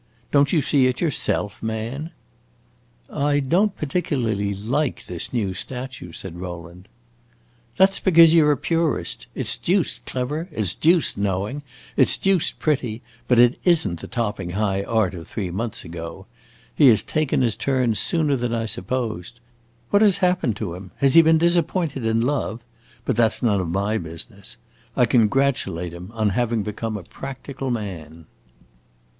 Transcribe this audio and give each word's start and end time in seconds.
Don't 0.31 0.51
you 0.51 0.61
see 0.63 0.87
it 0.87 0.99
yourself, 0.99 1.61
man?" 1.61 2.09
"I 3.07 3.39
don't 3.39 3.75
particularly 3.77 4.55
like 4.55 5.05
this 5.05 5.31
new 5.31 5.53
statue," 5.53 6.11
said 6.11 6.39
Rowland. 6.41 6.87
"That 7.77 7.93
's 7.93 7.99
because 7.99 8.33
you 8.33 8.43
're 8.47 8.53
a 8.53 8.57
purist. 8.57 9.27
It 9.35 9.45
's 9.45 9.55
deuced 9.57 10.03
clever, 10.07 10.49
it 10.51 10.65
's 10.65 10.73
deuced 10.73 11.19
knowing, 11.19 11.61
it 11.95 12.07
's 12.09 12.17
deuced 12.17 12.57
pretty, 12.57 13.03
but 13.27 13.37
it 13.37 13.59
is 13.63 13.87
n't 13.87 13.99
the 13.99 14.07
topping 14.07 14.53
high 14.57 14.81
art 14.81 15.13
of 15.13 15.27
three 15.27 15.51
months 15.51 15.85
ago. 15.85 16.25
He 16.73 16.87
has 16.87 17.03
taken 17.03 17.43
his 17.43 17.55
turn 17.55 17.93
sooner 17.93 18.35
than 18.35 18.55
I 18.55 18.65
supposed. 18.65 19.39
What 19.91 20.01
has 20.01 20.17
happened 20.17 20.55
to 20.55 20.73
him? 20.73 20.89
Has 20.95 21.13
he 21.13 21.21
been 21.21 21.37
disappointed 21.37 22.07
in 22.07 22.21
love? 22.21 22.61
But 23.05 23.17
that 23.17 23.33
's 23.33 23.43
none 23.43 23.59
of 23.61 23.69
my 23.69 23.99
business. 23.99 24.57
I 24.97 25.05
congratulate 25.05 25.93
him 25.93 26.09
on 26.15 26.29
having 26.29 26.63
become 26.63 26.97
a 26.97 27.03
practical 27.03 27.69
man." 27.69 28.25